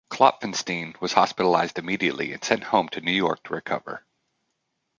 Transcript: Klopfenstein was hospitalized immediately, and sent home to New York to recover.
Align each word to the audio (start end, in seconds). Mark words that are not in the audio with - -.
Klopfenstein 0.09 0.99
was 0.99 1.13
hospitalized 1.13 1.77
immediately, 1.77 2.33
and 2.33 2.43
sent 2.43 2.63
home 2.63 2.89
to 2.89 3.01
New 3.01 3.11
York 3.11 3.43
to 3.43 3.53
recover. 3.53 4.03